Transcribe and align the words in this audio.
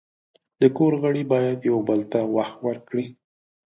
د 0.61 0.63
کور 0.77 0.93
غړي 1.03 1.23
باید 1.33 1.57
یو 1.69 1.77
بل 1.87 1.99
ته 2.11 2.19
وخت 2.35 2.57
ورکړي. 2.67 3.05